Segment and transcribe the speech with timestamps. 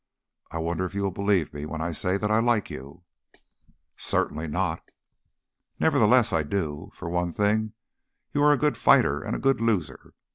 [0.49, 3.03] I wonder if you will believe me when I say that I like you."
[3.95, 4.81] "Certainly not."
[5.79, 6.89] "Nevertheless, I do.
[6.95, 7.73] For one thing,
[8.33, 10.15] you are a good fighter and a good loser.